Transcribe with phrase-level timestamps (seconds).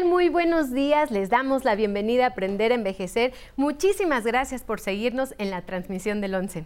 [0.00, 1.10] Muy buenos días.
[1.10, 3.32] Les damos la bienvenida a Aprender a Envejecer.
[3.56, 6.64] Muchísimas gracias por seguirnos en la transmisión del 11.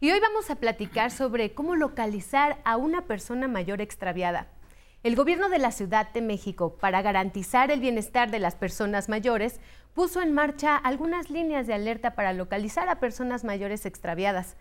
[0.00, 4.48] Y hoy vamos a platicar sobre cómo localizar a una persona mayor extraviada.
[5.04, 9.60] El gobierno de la Ciudad de México, para garantizar el bienestar de las personas mayores,
[9.94, 14.56] puso en marcha algunas líneas de alerta para localizar a personas mayores extraviadas.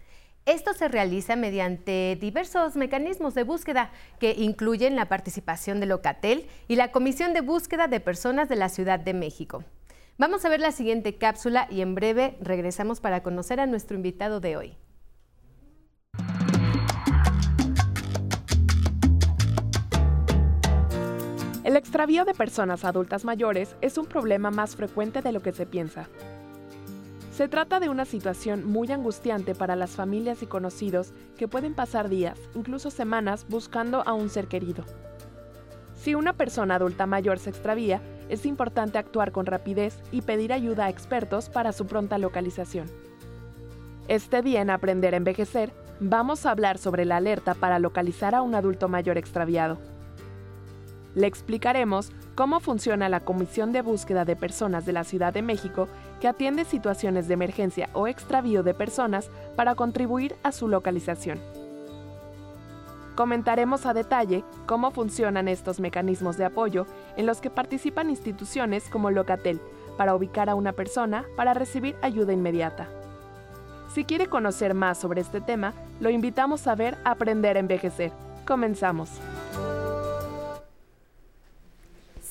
[0.47, 6.77] Esto se realiza mediante diversos mecanismos de búsqueda que incluyen la participación de Locatel y
[6.77, 9.63] la Comisión de Búsqueda de Personas de la Ciudad de México.
[10.17, 14.39] Vamos a ver la siguiente cápsula y en breve regresamos para conocer a nuestro invitado
[14.39, 14.77] de hoy.
[21.63, 25.67] El extravío de personas adultas mayores es un problema más frecuente de lo que se
[25.67, 26.09] piensa.
[27.41, 32.07] Se trata de una situación muy angustiante para las familias y conocidos que pueden pasar
[32.07, 34.83] días, incluso semanas, buscando a un ser querido.
[35.95, 40.85] Si una persona adulta mayor se extravía, es importante actuar con rapidez y pedir ayuda
[40.85, 42.85] a expertos para su pronta localización.
[44.07, 48.43] Este día en Aprender a Envejecer, vamos a hablar sobre la alerta para localizar a
[48.43, 49.79] un adulto mayor extraviado.
[51.15, 55.87] Le explicaremos cómo funciona la Comisión de Búsqueda de Personas de la Ciudad de México
[56.21, 61.39] que atiende situaciones de emergencia o extravío de personas para contribuir a su localización.
[63.15, 66.85] Comentaremos a detalle cómo funcionan estos mecanismos de apoyo
[67.17, 69.59] en los que participan instituciones como Locatel
[69.97, 72.87] para ubicar a una persona para recibir ayuda inmediata.
[73.93, 78.11] Si quiere conocer más sobre este tema, lo invitamos a ver Aprender a Envejecer.
[78.47, 79.09] Comenzamos.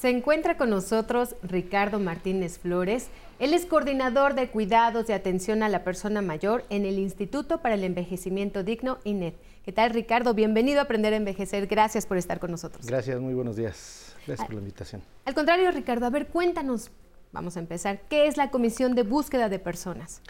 [0.00, 3.08] Se encuentra con nosotros Ricardo Martínez Flores.
[3.38, 7.74] Él es coordinador de cuidados y atención a la persona mayor en el Instituto para
[7.74, 9.34] el Envejecimiento Digno, INED.
[9.62, 10.32] ¿Qué tal, Ricardo?
[10.32, 11.66] Bienvenido a Aprender a Envejecer.
[11.66, 12.86] Gracias por estar con nosotros.
[12.86, 14.16] Gracias, muy buenos días.
[14.26, 15.02] Gracias por la invitación.
[15.26, 16.90] Al contrario, Ricardo, a ver, cuéntanos,
[17.32, 20.22] vamos a empezar, ¿qué es la Comisión de Búsqueda de Personas?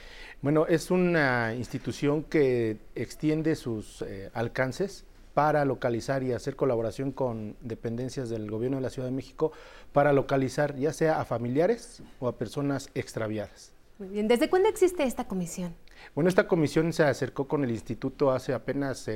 [0.42, 5.04] Bueno, es una institución que extiende sus eh, alcances
[5.34, 9.52] para localizar y hacer colaboración con dependencias del gobierno de la Ciudad de México
[9.92, 13.72] para localizar ya sea a familiares o a personas extraviadas.
[13.98, 15.74] Muy bien, ¿desde cuándo existe esta comisión?
[16.14, 19.08] Bueno, esta comisión se acercó con el instituto hace apenas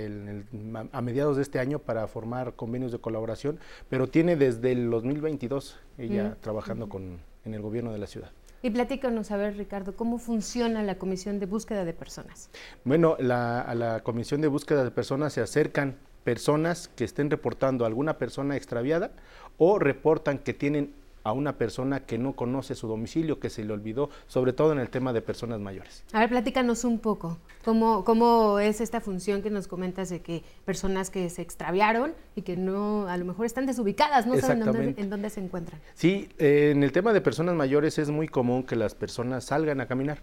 [0.93, 3.59] a mediados de este año para formar convenios de colaboración,
[3.89, 8.31] pero tiene desde el 2022 ella trabajando con, en el gobierno de la ciudad.
[8.65, 12.49] Y platícanos, a ver, Ricardo, ¿cómo funciona la Comisión de Búsqueda de Personas?
[12.83, 17.89] Bueno, a la Comisión de Búsqueda de Personas se acercan personas que estén reportando a
[17.89, 19.13] alguna persona extraviada
[19.59, 23.73] o reportan que tienen a una persona que no conoce su domicilio, que se le
[23.73, 26.05] olvidó, sobre todo en el tema de personas mayores.
[26.13, 30.43] A ver, platícanos un poco, ¿cómo, cómo es esta función que nos comentas de que
[30.67, 34.95] personas que se extraviaron y que no, a lo mejor están desubicadas, no saben dónde,
[34.99, 35.81] en dónde se encuentran?
[35.95, 39.81] Sí, eh, en el tema de personas mayores es muy común que las personas salgan
[39.81, 40.19] a caminar,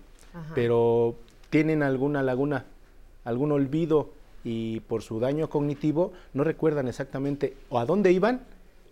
[0.53, 1.15] pero
[1.49, 2.65] tienen alguna laguna,
[3.25, 4.11] algún olvido
[4.43, 8.41] y por su daño cognitivo no recuerdan exactamente o a dónde iban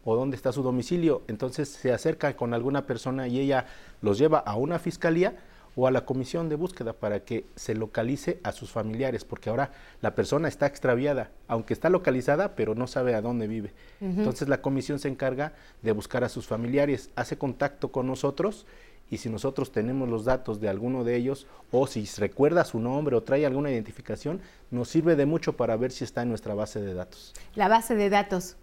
[0.04, 1.22] o dónde está su domicilio.
[1.28, 3.66] Entonces se acerca con alguna persona y ella
[4.02, 5.36] los lleva a una fiscalía
[5.76, 9.72] o a la comisión de búsqueda para que se localice a sus familiares, porque ahora
[10.02, 13.72] la persona está extraviada, aunque está localizada, pero no sabe a dónde vive.
[14.02, 18.66] Entonces la comisión se encarga de buscar a sus familiares, hace contacto con nosotros
[19.10, 23.16] y si nosotros tenemos los datos de alguno de ellos o si recuerda su nombre
[23.16, 26.82] o trae alguna identificación, nos sirve de mucho para ver si está en nuestra base
[26.82, 27.34] de datos.
[27.56, 28.56] La base de datos,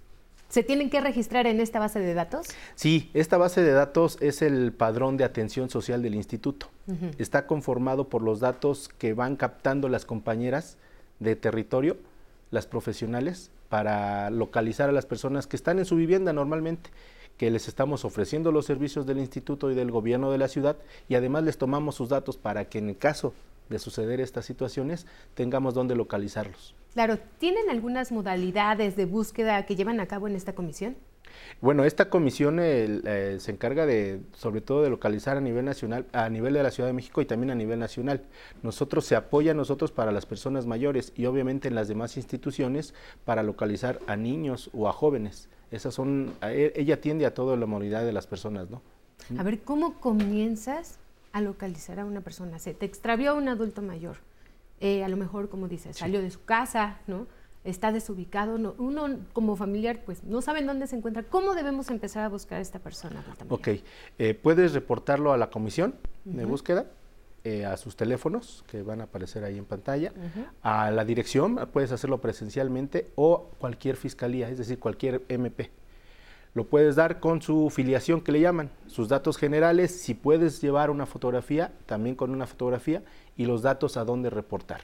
[0.48, 2.46] ¿Se tienen que registrar en esta base de datos?
[2.74, 6.68] Sí, esta base de datos es el padrón de atención social del instituto.
[7.18, 10.78] Está conformado por los datos que van captando las compañeras
[11.18, 11.96] de territorio,
[12.52, 16.90] las profesionales, para localizar a las personas que están en su vivienda normalmente
[17.36, 20.76] que les estamos ofreciendo los servicios del instituto y del gobierno de la ciudad
[21.08, 23.34] y además les tomamos sus datos para que en el caso
[23.68, 26.74] de suceder estas situaciones tengamos dónde localizarlos.
[26.94, 30.96] Claro, ¿tienen algunas modalidades de búsqueda que llevan a cabo en esta comisión?
[31.60, 36.28] Bueno, esta comisión eh, se encarga de, sobre todo, de localizar a nivel nacional, a
[36.28, 38.22] nivel de la Ciudad de México y también a nivel nacional.
[38.62, 42.94] Nosotros se apoya a nosotros para las personas mayores y obviamente en las demás instituciones
[43.24, 45.48] para localizar a niños o a jóvenes.
[45.70, 48.82] Esas son, e, ella atiende a toda la movilidad de las personas, ¿no?
[49.38, 50.98] A ver, ¿cómo comienzas
[51.36, 52.58] a localizar a una persona?
[52.58, 54.16] Se te extravió un adulto mayor
[54.80, 57.26] eh, a lo mejor, como dices, salió de su casa, ¿no?
[57.62, 61.24] Está desubicado, no, uno como familiar pues no sabe dónde se encuentra.
[61.24, 63.22] ¿Cómo debemos empezar a buscar a esta persona?
[63.48, 63.68] Ok,
[64.18, 65.94] eh, puedes reportarlo a la comisión
[66.24, 66.86] de búsqueda,
[67.44, 70.12] eh, a sus teléfonos que van a aparecer ahí en pantalla,
[70.62, 75.70] a la dirección, puedes hacerlo presencialmente o cualquier fiscalía, es decir, cualquier MP.
[76.56, 80.88] Lo puedes dar con su filiación que le llaman, sus datos generales, si puedes llevar
[80.88, 83.02] una fotografía, también con una fotografía,
[83.36, 84.80] y los datos a dónde reportar.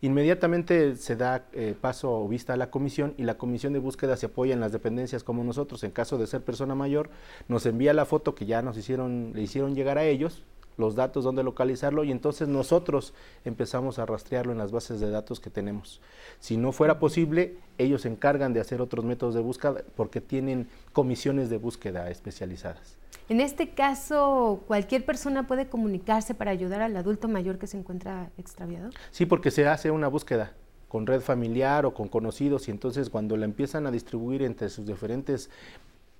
[0.00, 4.16] Inmediatamente se da eh, paso o vista a la comisión y la comisión de búsqueda
[4.16, 5.84] se apoya en las dependencias como nosotros.
[5.84, 7.10] En caso de ser persona mayor,
[7.48, 10.42] nos envía la foto que ya nos hicieron, le hicieron llegar a ellos,
[10.76, 13.14] los datos, dónde localizarlo y entonces nosotros
[13.44, 16.00] empezamos a rastrearlo en las bases de datos que tenemos.
[16.38, 20.68] Si no fuera posible, ellos se encargan de hacer otros métodos de búsqueda porque tienen
[20.92, 22.96] comisiones de búsqueda especializadas.
[23.28, 28.30] En este caso, ¿cualquier persona puede comunicarse para ayudar al adulto mayor que se encuentra
[28.36, 28.90] extraviado?
[29.12, 30.54] Sí, porque se hace una búsqueda
[30.88, 34.84] con red familiar o con conocidos y entonces cuando la empiezan a distribuir entre sus
[34.84, 35.48] diferentes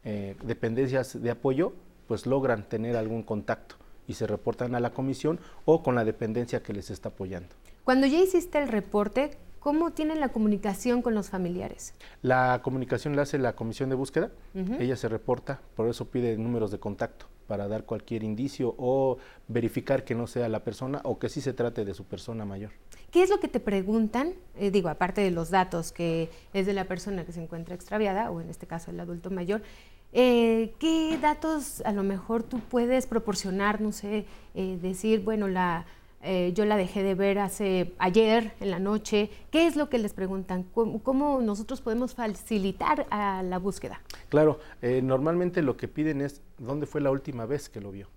[0.04, 1.72] eh, dependencias de apoyo,
[2.06, 3.74] pues logran tener algún contacto
[4.06, 7.48] y se reportan a la comisión o con la dependencia que les está apoyando.
[7.84, 11.92] Cuando ya hiciste el reporte, ¿Cómo tienen la comunicación con los familiares?
[12.22, 14.30] La comunicación la hace la comisión de búsqueda,
[14.78, 19.18] ella se reporta, por eso pide números de contacto para dar cualquier indicio o
[19.48, 22.70] verificar que no sea la persona o que sí se trate de su persona mayor.
[23.10, 24.34] ¿Qué es lo que te preguntan?
[24.56, 28.30] Eh, digo, aparte de los datos que es de la persona que se encuentra extraviada,
[28.30, 29.62] o en este caso el adulto mayor,
[30.12, 33.80] eh, ¿qué datos a lo mejor tú puedes proporcionar?
[33.80, 35.86] No sé, eh, decir, bueno, la
[36.22, 39.30] eh, yo la dejé de ver hace ayer en la noche.
[39.50, 40.64] ¿Qué es lo que les preguntan?
[40.64, 44.02] ¿Cómo, nosotros podemos facilitar a la búsqueda?
[44.28, 48.08] Claro, eh, normalmente lo que piden es dónde fue la última vez que lo vio.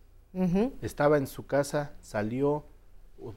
[0.82, 2.66] Estaba en su casa, salió,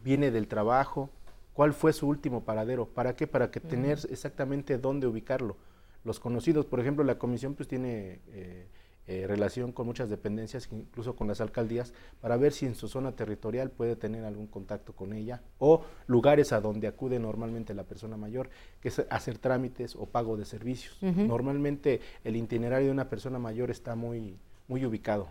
[0.02, 1.10] viene del trabajo.
[1.52, 2.86] ¿Cuál fue su último paradero?
[2.86, 3.26] ¿Para qué?
[3.26, 5.58] Para que tener exactamente dónde ubicarlo.
[6.06, 8.68] Los conocidos, por ejemplo, la comisión pues tiene eh,
[9.08, 13.10] eh, relación con muchas dependencias, incluso con las alcaldías, para ver si en su zona
[13.10, 18.16] territorial puede tener algún contacto con ella o lugares a donde acude normalmente la persona
[18.16, 18.50] mayor,
[18.80, 20.96] que es hacer trámites o pago de servicios.
[21.02, 24.38] Normalmente el itinerario de una persona mayor está muy,
[24.68, 25.28] muy ubicado.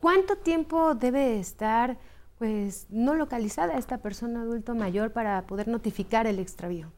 [0.00, 1.98] ¿Cuánto tiempo debe estar
[2.38, 6.90] pues no localizada esta persona adulto mayor para poder notificar el extravío?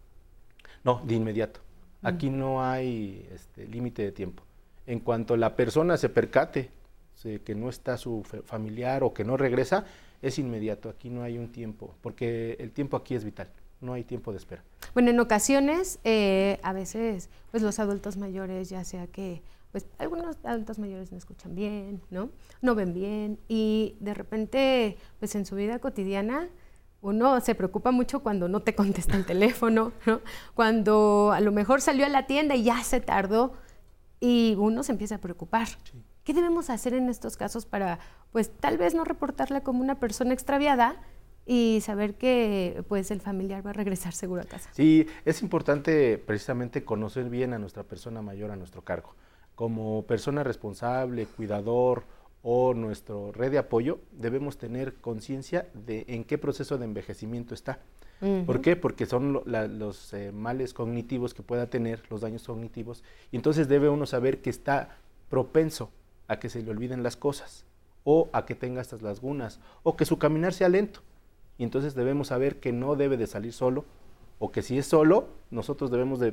[0.84, 1.63] No, de inmediato.
[2.04, 4.44] Aquí no hay este, límite de tiempo
[4.86, 6.70] en cuanto la persona se percate
[7.44, 9.86] que no está su familiar o que no regresa,
[10.20, 13.48] es inmediato, aquí no hay un tiempo, porque el tiempo aquí es vital,
[13.80, 14.62] no hay tiempo de espera.
[14.92, 19.40] Bueno, en ocasiones, eh, a veces, pues los adultos mayores, ya sea que,
[19.72, 22.28] pues algunos adultos mayores no escuchan bien, ¿no?
[22.60, 26.50] No ven bien y de repente, pues en su vida cotidiana,
[27.04, 30.20] uno se preocupa mucho cuando no te contesta el teléfono, ¿no?
[30.54, 33.52] Cuando a lo mejor salió a la tienda y ya se tardó
[34.20, 35.68] y uno se empieza a preocupar.
[36.24, 37.98] ¿Qué debemos hacer en estos casos para,
[38.32, 40.96] pues, tal vez no reportarla como una persona extraviada
[41.44, 44.70] y saber que, pues, el familiar va a regresar seguro a casa?
[44.72, 49.14] Sí, es importante precisamente conocer bien a nuestra persona mayor a nuestro cargo.
[49.54, 52.04] Como persona responsable, cuidador
[52.46, 57.80] o nuestro red de apoyo, debemos tener conciencia de en qué proceso de envejecimiento está.
[58.46, 58.76] ¿Por qué?
[58.76, 63.02] Porque son los eh, males cognitivos que pueda tener, los daños cognitivos,
[63.32, 64.96] y entonces debe uno saber que está
[65.28, 65.90] propenso
[66.28, 67.66] a que se le olviden las cosas,
[68.02, 71.00] o a que tenga estas lagunas, o que su caminar sea lento.
[71.58, 73.84] Y entonces debemos saber que no debe de salir solo,
[74.44, 76.30] o que si es solo, nosotros debemos de,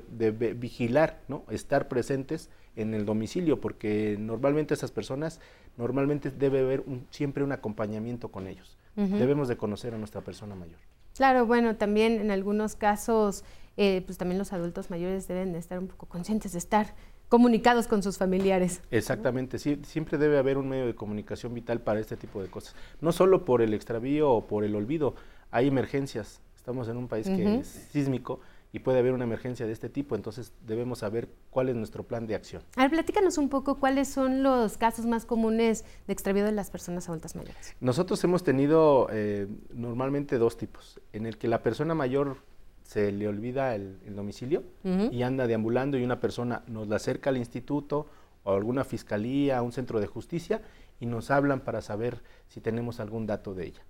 [0.53, 1.46] vigilar, ¿no?
[1.50, 5.39] estar presentes en el domicilio, porque normalmente esas personas,
[5.77, 8.77] normalmente debe haber siempre un acompañamiento con ellos.
[8.98, 10.77] Debemos de conocer a nuestra persona mayor.
[11.15, 13.46] Claro, bueno, también en algunos casos,
[13.77, 16.94] eh, pues también los adultos mayores deben de estar un poco conscientes de estar
[17.30, 18.82] comunicados con sus familiares.
[18.91, 22.75] Exactamente, sí, siempre debe haber un medio de comunicación vital para este tipo de cosas.
[23.00, 25.15] No solo por el extravío o por el olvido,
[25.50, 26.41] hay emergencias.
[26.62, 28.39] Estamos en un país que es sísmico
[28.72, 32.27] y puede haber una emergencia de este tipo, entonces debemos saber cuál es nuestro plan
[32.27, 32.62] de acción.
[32.75, 36.70] A ver, platícanos un poco cuáles son los casos más comunes de extravío de las
[36.70, 37.75] personas adultas mayores.
[37.80, 42.38] Nosotros hemos tenido eh, normalmente dos tipos, en el que la persona mayor
[42.84, 47.38] se le olvida el, domicilio y anda deambulando y una persona nos la acerca al
[47.38, 48.06] instituto
[48.44, 50.62] o a alguna fiscalía, a un centro de justicia
[51.00, 53.82] y nos hablan para saber si tenemos algún dato de ella.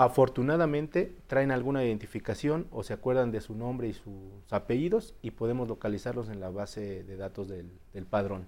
[0.00, 5.68] Afortunadamente traen alguna identificación o se acuerdan de su nombre y sus apellidos y podemos
[5.68, 8.46] localizarlos en la base de datos del, padrón.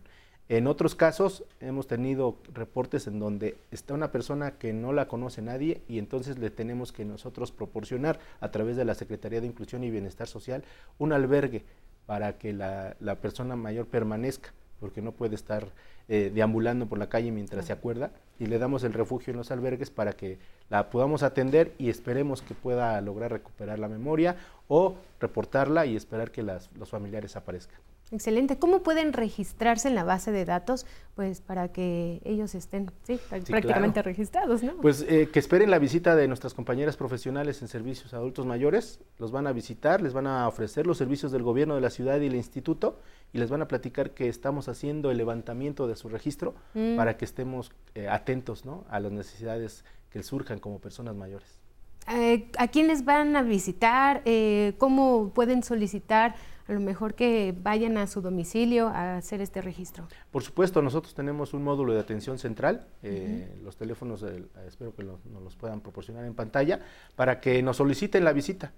[0.48, 5.42] En otros casos hemos tenido reportes en donde está una persona que no la conoce
[5.42, 9.84] nadie y entonces le tenemos que nosotros proporcionar a través de la Secretaría de Inclusión
[9.84, 10.64] y Bienestar Social
[10.96, 11.66] un albergue
[12.06, 15.68] para que la, la persona mayor permanezca, porque no puede estar
[16.08, 19.50] eh, deambulando por la calle mientras se acuerda y le damos el refugio en los
[19.50, 24.36] albergues para que la podamos atender y esperemos que pueda lograr recuperar la memoria
[24.68, 27.78] o reportarla y esperar que los familiares aparezcan.
[28.12, 28.58] Excelente.
[28.58, 30.84] ¿Cómo pueden registrarse en la base de datos?
[31.14, 32.90] Pues para que ellos estén
[33.30, 34.76] prácticamente registrados, ¿no?
[34.82, 39.00] Pues eh, que esperen la visita de nuestras compañeras profesionales en servicios adultos mayores.
[39.18, 42.20] Los van a visitar, les van a ofrecer los servicios del gobierno de la ciudad
[42.20, 42.98] y el instituto
[43.32, 46.96] y les van a platicar que estamos haciendo el levantamiento de su registro mm.
[46.96, 48.84] para que estemos eh, atentos ¿no?
[48.88, 51.58] a las necesidades que surjan como personas mayores.
[52.08, 54.22] Eh, ¿A quién les van a visitar?
[54.78, 56.34] ¿Cómo pueden solicitar?
[56.68, 60.06] a lo mejor que vayan a su domicilio a hacer este registro.
[60.30, 65.02] Por supuesto, nosotros tenemos un módulo de atención central, eh, los teléfonos eh, espero que
[65.02, 66.80] nos los puedan proporcionar en pantalla,
[67.16, 68.72] para que nos soliciten la visita.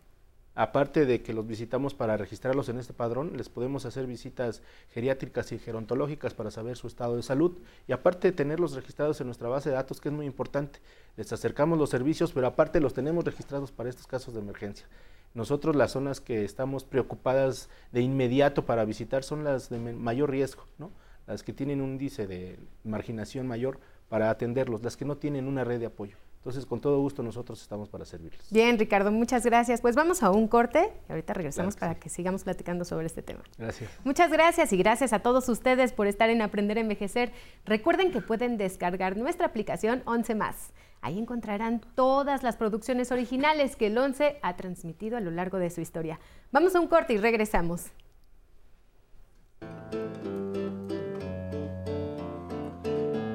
[0.57, 5.51] Aparte de que los visitamos para registrarlos en este padrón, les podemos hacer visitas geriátricas
[5.51, 7.59] y gerontológicas para saber su estado de salud.
[7.89, 10.79] Y aparte de tenerlos registrados en nuestra base de datos, que es muy importante,
[11.17, 14.87] les acercamos los servicios, pero aparte los tenemos registrados para estos casos de emergencia.
[15.35, 20.65] Nosotros las zonas que estamos preocupadas de inmediato para visitar son las de mayor riesgo,
[20.79, 20.93] ¿no?
[21.27, 25.65] las que tienen un índice de marginación mayor para atenderlos, las que no tienen una
[25.65, 26.17] red de apoyo.
[26.45, 28.51] Entonces, con todo gusto nosotros estamos para servirles.
[28.51, 29.81] Bien, Ricardo, muchas gracias.
[29.81, 33.43] Pues vamos a un corte y ahorita regresamos para que sigamos platicando sobre este tema.
[33.57, 33.91] Gracias.
[34.05, 37.33] Muchas gracias y gracias a todos ustedes por estar en Aprender a Envejecer.
[37.65, 40.75] Recuerden que pueden descargar nuestra aplicación 11 más.
[41.01, 45.71] Ahí encontrarán todas las producciones originales que el 11 ha transmitido a lo largo de
[45.71, 46.21] su historia.
[46.53, 47.87] Vamos a un corte y regresamos.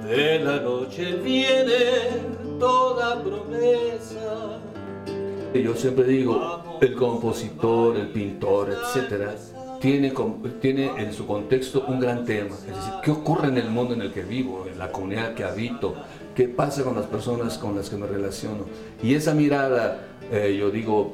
[0.04, 4.60] De la noche viene toda promesa.
[5.54, 9.36] Yo siempre digo, el compositor, el pintor, etcétera,
[9.82, 10.13] tiene,
[10.62, 12.56] tiene en su contexto un gran tema.
[12.56, 15.44] Es decir, ¿qué ocurre en el mundo en el que vivo, en la comunidad que
[15.44, 15.96] habito?
[16.39, 18.63] qué pasa con las personas con las que me relaciono.
[19.04, 21.13] Y esa mirada, eh, yo digo,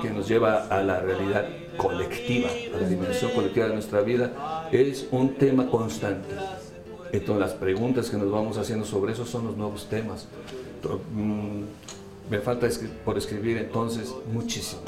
[0.00, 1.44] que nos lleva a la realidad
[1.76, 6.28] colectiva, a la dimensión colectiva de nuestra vida, es un tema constante.
[7.10, 10.28] Entonces las preguntas que nos vamos haciendo sobre eso son los nuevos temas.
[10.88, 11.64] Mm,
[12.30, 12.68] me falta
[13.04, 14.82] por escribir entonces muchísimo.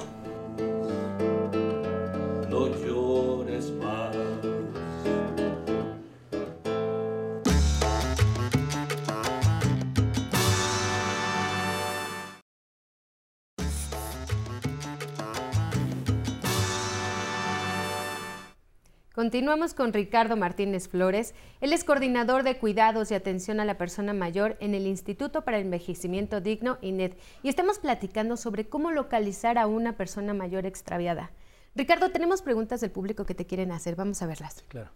[19.22, 21.32] Continuamos con Ricardo Martínez Flores.
[21.60, 25.58] Él es coordinador de cuidados y atención a la persona mayor en el Instituto para
[25.58, 27.12] el Envejecimiento Digno, INED,
[27.44, 31.30] y estamos platicando sobre cómo localizar a una persona mayor extraviada.
[31.76, 33.94] Ricardo, tenemos preguntas del público que te quieren hacer.
[33.94, 34.64] Vamos a verlas.
[34.66, 34.90] Claro.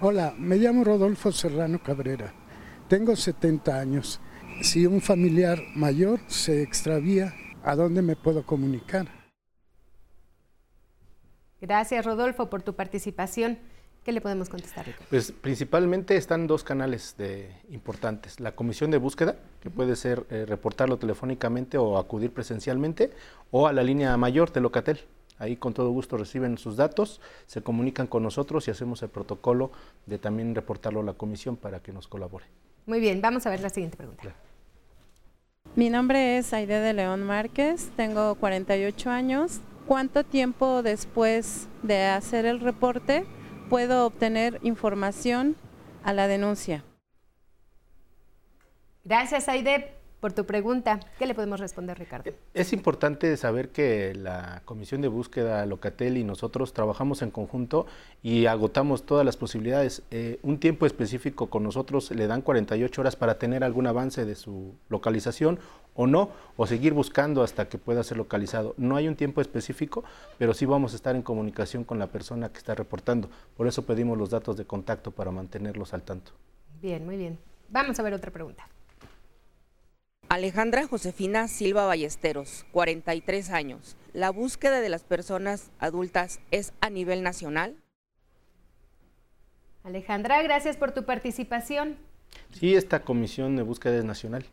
[0.00, 2.32] Hola, me llamo Rodolfo Serrano Cabrera.
[2.88, 4.18] Tengo 70 años.
[4.62, 9.19] Si un familiar mayor se extravía, ¿a dónde me puedo comunicar?
[11.60, 13.58] Gracias, Rodolfo, por tu participación.
[14.04, 14.86] ¿Qué le podemos contestar?
[15.10, 18.40] Pues principalmente están dos canales de, importantes.
[18.40, 23.10] La comisión de búsqueda, que puede ser eh, reportarlo telefónicamente o acudir presencialmente,
[23.50, 25.00] o a la línea mayor de Locatel.
[25.38, 29.70] Ahí con todo gusto reciben sus datos, se comunican con nosotros y hacemos el protocolo
[30.06, 32.44] de también reportarlo a la comisión para que nos colabore.
[32.86, 34.34] Muy bien, vamos a ver la siguiente pregunta.
[35.76, 42.46] Mi nombre es Aide de León Márquez, tengo 48 años, cuánto tiempo después de hacer
[42.46, 43.26] el reporte
[43.68, 45.56] puedo obtener información
[46.04, 46.84] a la denuncia.
[49.02, 51.00] Gracias, Aide, por tu pregunta.
[51.18, 52.30] ¿Qué le podemos responder, Ricardo?
[52.54, 57.86] Es importante saber que la Comisión de Búsqueda Locatel y nosotros trabajamos en conjunto
[58.22, 60.02] y agotamos todas las posibilidades.
[60.10, 64.34] Eh, un tiempo específico con nosotros le dan 48 horas para tener algún avance de
[64.34, 65.58] su localización
[65.94, 68.74] o no, o seguir buscando hasta que pueda ser localizado.
[68.76, 70.04] No hay un tiempo específico,
[70.38, 73.28] pero sí vamos a estar en comunicación con la persona que está reportando.
[73.56, 76.32] Por eso pedimos los datos de contacto para mantenerlos al tanto.
[76.80, 77.38] Bien, muy bien.
[77.68, 78.68] Vamos a ver otra pregunta.
[80.30, 83.96] Alejandra Josefina Silva Ballesteros, 43 años.
[84.12, 87.74] ¿La búsqueda de las personas adultas es a nivel nacional?
[89.82, 91.96] Alejandra, gracias por tu participación.
[92.52, 94.46] Sí, esta comisión de búsqueda es nacional.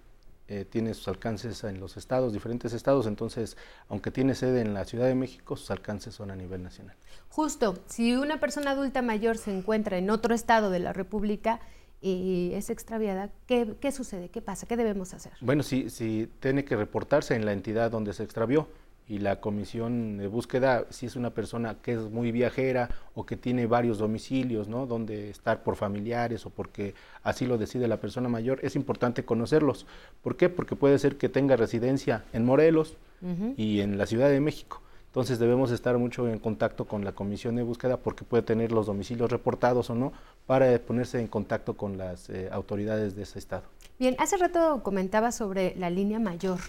[0.47, 3.55] Eh, tiene sus alcances en los estados, diferentes estados, entonces,
[3.87, 6.95] aunque tiene sede en la Ciudad de México, sus alcances son a nivel nacional.
[7.29, 11.59] Justo, si una persona adulta mayor se encuentra en otro estado de la República
[12.01, 14.29] y es extraviada, ¿qué, qué sucede?
[14.29, 14.67] ¿Qué pasa?
[14.67, 15.33] ¿Qué debemos hacer?
[15.41, 18.67] Bueno, si, si tiene que reportarse en la entidad donde se extravió,
[19.09, 23.37] y la comisión de búsqueda, si es una persona que es muy viajera o que
[23.37, 24.85] tiene varios domicilios, ¿no?
[24.85, 29.85] Donde estar por familiares o porque así lo decide la persona mayor, es importante conocerlos.
[30.21, 30.49] ¿Por qué?
[30.49, 32.97] Porque puede ser que tenga residencia en Morelos
[33.55, 34.81] y en la Ciudad de México.
[35.07, 38.85] Entonces debemos estar mucho en contacto con la comisión de búsqueda porque puede tener los
[38.85, 40.13] domicilios reportados o no
[40.45, 43.63] para ponerse en contacto con las eh, autoridades de ese estado.
[43.97, 46.59] Bien, hace rato comentaba sobre la línea mayor.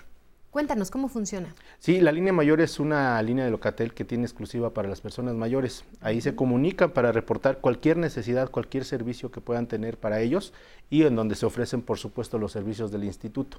[0.51, 1.55] Cuéntanos, ¿cómo funciona?
[1.79, 5.35] Sí, la línea mayor es una línea de Locatel que tiene exclusiva para las personas
[5.35, 5.85] mayores.
[6.01, 10.55] Ahí se comunican para reportar cualquier necesidad, cualquier servicio que puedan tener para ellos
[10.89, 13.59] y en donde se ofrecen, por supuesto, los servicios del instituto.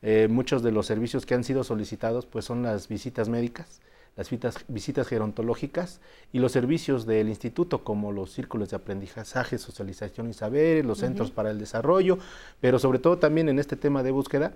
[0.00, 3.80] Eh, muchos de los servicios que han sido solicitados pues son las visitas médicas,
[4.16, 4.30] las
[4.68, 6.00] visitas, gerontológicas
[6.32, 11.30] y los servicios del instituto como los círculos de aprendizaje, socialización y saberes, los centros
[11.30, 12.18] para el desarrollo,
[12.60, 14.52] pero sobre todo también en este tema de búsqueda,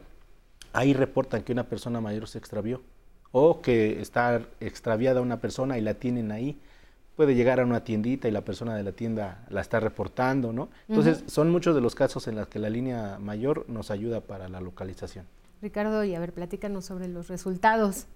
[0.72, 2.82] ahí reportan que una persona mayor se extravió
[3.32, 6.58] o que está extraviada una persona y la tienen ahí.
[7.16, 10.68] Puede llegar a una tiendita y la persona de la tienda la está reportando, ¿no?
[10.86, 14.50] Entonces, son muchos de los casos en los que la línea mayor nos ayuda para
[14.50, 15.24] la localización.
[15.62, 18.06] Ricardo, y a ver, platícanos sobre los resultados.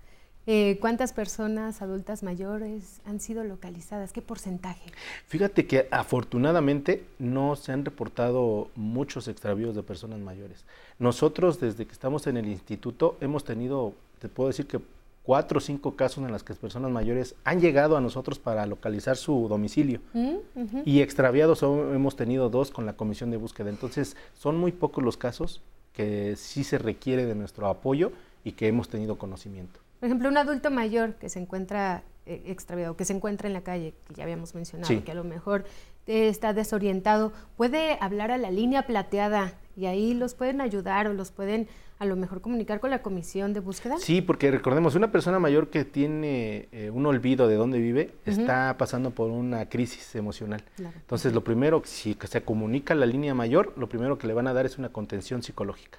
[0.46, 4.12] Eh, ¿Cuántas personas adultas mayores han sido localizadas?
[4.12, 4.90] ¿Qué porcentaje?
[5.26, 10.64] Fíjate que afortunadamente no se han reportado muchos extravíos de personas mayores.
[10.98, 14.80] Nosotros desde que estamos en el instituto hemos tenido, te puedo decir que
[15.22, 19.16] cuatro o cinco casos en los que personas mayores han llegado a nosotros para localizar
[19.16, 20.00] su domicilio.
[20.14, 20.36] Mm,
[20.84, 23.68] y extraviados hemos tenido dos con la comisión de búsqueda.
[23.68, 25.60] Entonces son muy pocos los casos
[25.92, 29.80] que sí se requiere de nuestro apoyo y que hemos tenido conocimiento.
[30.00, 33.60] Por ejemplo, un adulto mayor que se encuentra eh, extraviado, que se encuentra en la
[33.60, 35.64] calle, que ya habíamos mencionado, que a lo mejor
[36.06, 41.12] eh, está desorientado, puede hablar a la línea plateada y ahí los pueden ayudar o
[41.12, 43.98] los pueden a lo mejor comunicar con la comisión de búsqueda.
[43.98, 48.76] Sí, porque recordemos, una persona mayor que tiene eh, un olvido de dónde vive está
[48.78, 50.64] pasando por una crisis emocional.
[50.78, 54.46] Entonces, lo primero, si se comunica a la línea mayor, lo primero que le van
[54.46, 55.98] a dar es una contención psicológica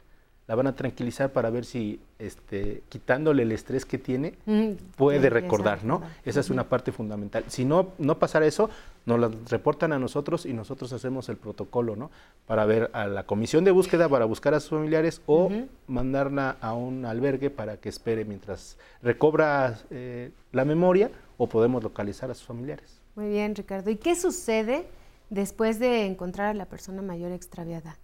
[0.51, 5.29] la van a tranquilizar para ver si este, quitándole el estrés que tiene mm, puede
[5.29, 6.01] recordar, ¿no?
[6.25, 7.45] Esa es una parte fundamental.
[7.47, 8.69] Si no, no pasara eso,
[9.05, 12.11] nos la reportan a nosotros y nosotros hacemos el protocolo, ¿no?
[12.47, 15.49] Para ver a la comisión de búsqueda para buscar a sus familiares o
[15.87, 22.29] mandarla a un albergue para que espere mientras recobra eh, la memoria o podemos localizar
[22.29, 22.99] a sus familiares.
[23.15, 23.89] Muy bien, Ricardo.
[23.89, 24.85] ¿Y qué sucede
[25.29, 27.97] después de encontrar a la persona mayor extraviada?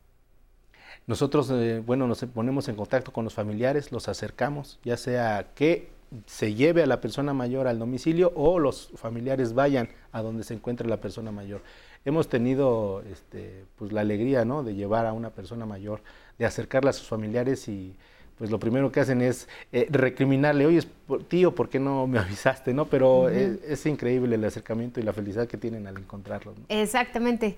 [1.07, 5.87] Nosotros, eh, bueno, nos ponemos en contacto con los familiares, los acercamos, ya sea que
[6.25, 10.53] se lleve a la persona mayor al domicilio o los familiares vayan a donde se
[10.53, 11.61] encuentre la persona mayor.
[12.03, 14.63] Hemos tenido este, pues, la alegría ¿no?
[14.63, 16.01] de llevar a una persona mayor,
[16.37, 17.95] de acercarla a sus familiares y
[18.37, 20.81] pues lo primero que hacen es eh, recriminarle, oye,
[21.29, 22.73] tío, ¿por qué no me avisaste?
[22.73, 22.85] ¿no?
[22.85, 26.55] Pero es, es, increíble el acercamiento y la felicidad que tienen al encontrarlos.
[26.67, 27.55] Exactamente.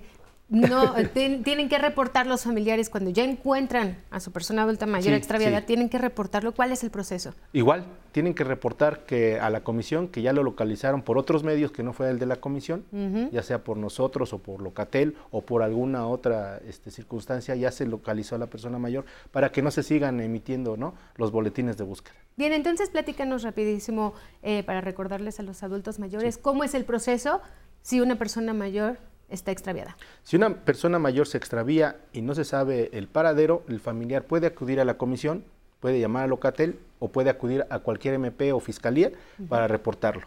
[0.50, 5.62] No, tienen que reportar los familiares cuando ya encuentran a su persona adulta mayor extraviada,
[5.62, 6.52] tienen que reportarlo.
[6.52, 7.34] ¿Cuál es el proceso?
[7.52, 11.70] Igual, tienen que reportar que a la comisión que ya lo localizaron por otros medios
[11.70, 12.84] que no fue el de la comisión,
[13.32, 17.86] ya sea por nosotros o por Locatel o por alguna otra este, circunstancia, ya se
[17.86, 20.94] localizó a la persona mayor para que no se sigan emitiendo ¿no?
[21.16, 22.16] los boletines de búsqueda.
[22.36, 27.40] Bien, entonces platícanos rapidísimo eh, para recordarles a los adultos mayores cómo es el proceso
[27.82, 28.98] si una persona mayor
[29.30, 29.96] está extraviada.
[30.22, 34.46] Si una persona mayor se extravía y no se sabe el paradero, el familiar puede
[34.46, 35.44] acudir a la comisión,
[35.80, 39.12] puede llamar a Locatel o puede acudir a cualquier MP o fiscalía
[39.48, 40.26] para reportarlo.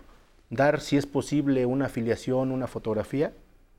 [0.49, 3.33] Dar, si es posible, una afiliación, una fotografía,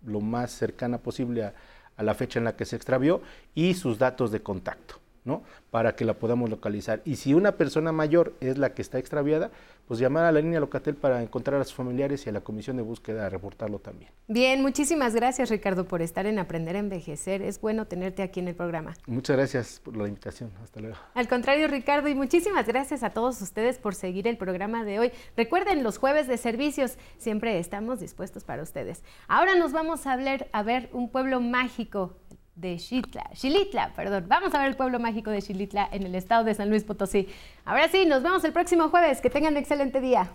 [0.04, 1.52] lo más cercana posible
[1.96, 3.22] a la fecha en la que se extravió
[3.54, 5.03] y sus datos de contacto.
[5.24, 5.42] ¿No?
[5.70, 7.02] Para que la podamos localizar.
[7.04, 9.50] Y si una persona mayor es la que está extraviada,
[9.86, 12.76] pues llamar a la línea Locatel para encontrar a sus familiares y a la comisión
[12.76, 14.10] de búsqueda a reportarlo también.
[14.28, 17.42] Bien, muchísimas gracias Ricardo por estar en Aprender a Envejecer.
[17.42, 18.94] Es bueno tenerte aquí en el programa.
[19.06, 20.52] Muchas gracias por la invitación.
[20.62, 20.96] Hasta luego.
[21.14, 25.12] Al contrario, Ricardo, y muchísimas gracias a todos ustedes por seguir el programa de hoy.
[25.36, 29.02] Recuerden, los jueves de servicios siempre estamos dispuestos para ustedes.
[29.28, 32.16] Ahora nos vamos a, hablar, a ver un pueblo mágico
[32.56, 34.26] de Xitla, Xilitla, perdón.
[34.28, 37.28] Vamos a ver el pueblo mágico de Xilitla en el estado de San Luis Potosí.
[37.64, 39.20] Ahora sí, nos vemos el próximo jueves.
[39.20, 40.30] Que tengan un excelente día.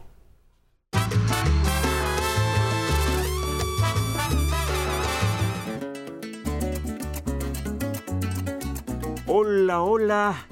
[9.28, 10.48] Hola, hola.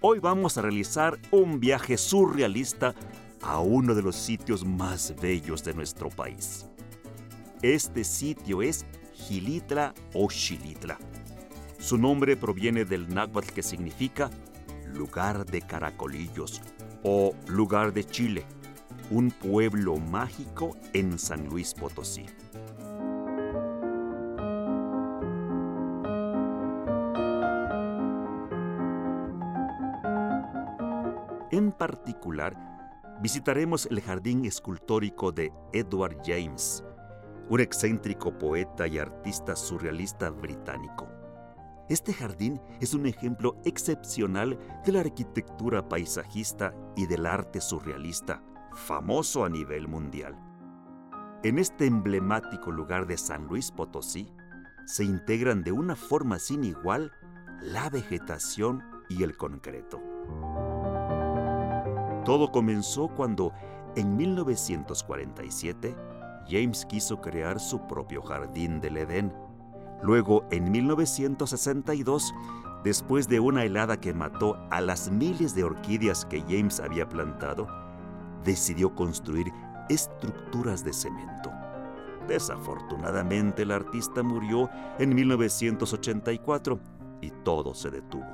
[0.00, 2.94] Hoy vamos a realizar un viaje surrealista
[3.40, 6.66] a uno de los sitios más bellos de nuestro país.
[7.62, 8.84] Este sitio es
[9.22, 10.98] Gilitla o Xilitla.
[11.78, 14.30] Su nombre proviene del náhuatl que significa
[14.92, 16.60] lugar de caracolillos
[17.02, 18.44] o lugar de Chile,
[19.10, 22.26] un pueblo mágico en San Luis Potosí.
[31.50, 32.56] En particular,
[33.20, 36.82] visitaremos el jardín escultórico de Edward James,
[37.48, 41.08] un excéntrico poeta y artista surrealista británico.
[41.88, 49.44] Este jardín es un ejemplo excepcional de la arquitectura paisajista y del arte surrealista, famoso
[49.44, 50.38] a nivel mundial.
[51.42, 54.32] En este emblemático lugar de San Luis Potosí,
[54.86, 57.12] se integran de una forma sin igual
[57.60, 60.00] la vegetación y el concreto.
[62.24, 63.52] Todo comenzó cuando,
[63.96, 65.96] en 1947,
[66.48, 69.32] James quiso crear su propio jardín del Edén.
[70.02, 72.34] Luego, en 1962,
[72.84, 77.68] después de una helada que mató a las miles de orquídeas que James había plantado,
[78.44, 79.52] decidió construir
[79.88, 81.50] estructuras de cemento.
[82.28, 86.78] Desafortunadamente el artista murió en 1984
[87.20, 88.26] y todo se detuvo.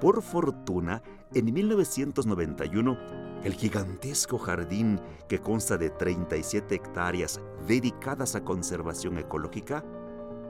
[0.00, 1.02] Por fortuna,
[1.34, 2.96] en 1991,
[3.44, 9.84] el gigantesco jardín, que consta de 37 hectáreas dedicadas a conservación ecológica,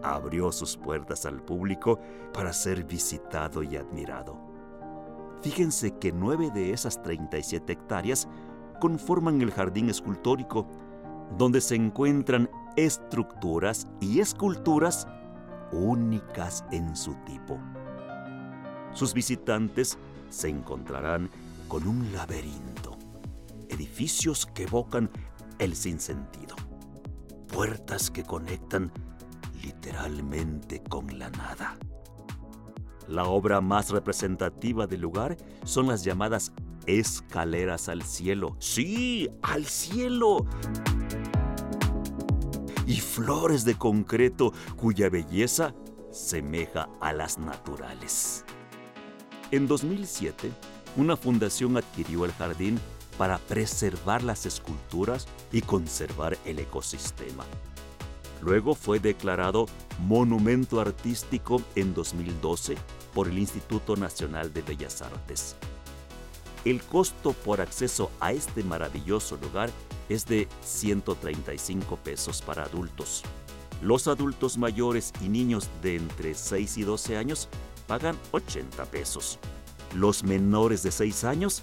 [0.02, 2.00] abrió sus puertas al público
[2.32, 4.38] para ser visitado y admirado.
[5.42, 8.28] Fíjense que nueve de esas 37 hectáreas
[8.80, 10.66] conforman el jardín escultórico,
[11.38, 15.06] donde se encuentran estructuras y esculturas
[15.72, 17.58] únicas en su tipo.
[18.92, 19.96] Sus visitantes
[20.28, 21.30] se encontrarán
[21.70, 22.98] con un laberinto,
[23.68, 25.08] edificios que evocan
[25.60, 26.56] el sinsentido,
[27.46, 28.90] puertas que conectan
[29.62, 31.78] literalmente con la nada.
[33.06, 36.50] La obra más representativa del lugar son las llamadas
[36.86, 38.56] escaleras al cielo.
[38.58, 40.46] Sí, al cielo.
[42.84, 45.72] Y flores de concreto cuya belleza
[46.10, 48.44] semeja a las naturales.
[49.52, 50.50] En 2007,
[50.96, 52.78] una fundación adquirió el jardín
[53.18, 57.44] para preservar las esculturas y conservar el ecosistema.
[58.42, 59.66] Luego fue declarado
[60.00, 62.76] Monumento Artístico en 2012
[63.14, 65.56] por el Instituto Nacional de Bellas Artes.
[66.64, 69.70] El costo por acceso a este maravilloso lugar
[70.08, 73.22] es de 135 pesos para adultos.
[73.82, 77.48] Los adultos mayores y niños de entre 6 y 12 años
[77.86, 79.38] pagan 80 pesos.
[79.94, 81.62] Los menores de 6 años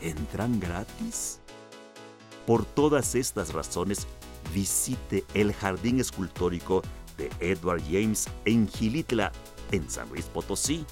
[0.00, 1.40] entran gratis.
[2.46, 4.06] Por todas estas razones,
[4.54, 6.82] visite el Jardín Escultórico
[7.16, 9.32] de Edward James en Gilitla,
[9.70, 10.84] en San Luis Potosí.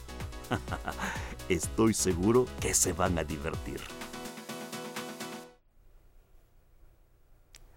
[1.48, 3.80] Estoy seguro que se van a divertir.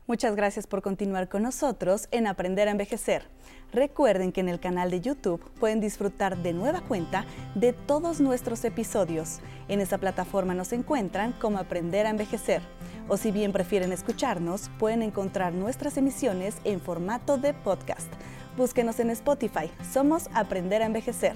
[0.09, 3.29] Muchas gracias por continuar con nosotros en Aprender a Envejecer.
[3.71, 8.65] Recuerden que en el canal de YouTube pueden disfrutar de nueva cuenta de todos nuestros
[8.65, 9.37] episodios.
[9.67, 12.63] En esa plataforma nos encuentran como Aprender a Envejecer.
[13.07, 18.11] O si bien prefieren escucharnos, pueden encontrar nuestras emisiones en formato de podcast.
[18.57, 19.69] Búsquenos en Spotify.
[19.93, 21.35] Somos Aprender a Envejecer.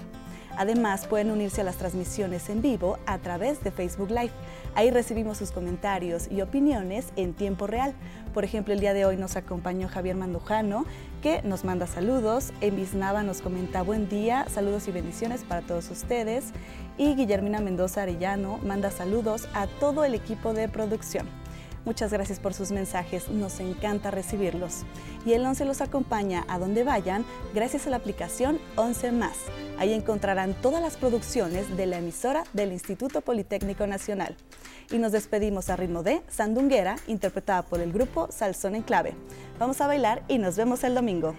[0.56, 4.32] Además, pueden unirse a las transmisiones en vivo a través de Facebook Live.
[4.74, 7.94] Ahí recibimos sus comentarios y opiniones en tiempo real.
[8.32, 10.84] Por ejemplo, el día de hoy nos acompañó Javier Mandujano,
[11.22, 12.52] que nos manda saludos.
[12.60, 16.52] Envis Nava nos comenta buen día, saludos y bendiciones para todos ustedes.
[16.98, 21.43] Y Guillermina Mendoza Arellano manda saludos a todo el equipo de producción.
[21.84, 24.84] Muchas gracias por sus mensajes, nos encanta recibirlos.
[25.26, 29.36] Y el 11 los acompaña a donde vayan gracias a la aplicación 11 más.
[29.78, 34.34] Ahí encontrarán todas las producciones de la emisora del Instituto Politécnico Nacional.
[34.90, 39.14] Y nos despedimos a ritmo de Sandunguera, interpretada por el grupo Salsón en Clave.
[39.58, 41.34] Vamos a bailar y nos vemos el domingo.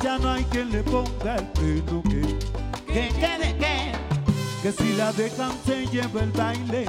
[0.00, 2.22] Muchacha no hay quien le ponga el freno que,
[2.86, 3.92] que, que de qué,
[4.62, 6.86] que si la dejan se lleva el baile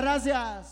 [0.00, 0.63] Gracias.